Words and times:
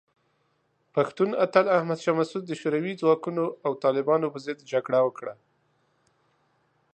پښتون 0.95 1.29
اتل 1.45 1.65
احمد 1.77 1.99
شاه 2.03 2.17
مسعود 2.21 2.43
د 2.47 2.51
شوروي 2.61 2.93
ځواکونو 3.01 3.43
او 3.65 3.71
طالبانو 3.83 4.31
پر 4.33 4.39
ضد 4.45 4.59
جګړه 4.71 4.99
وکړه. 5.03 5.33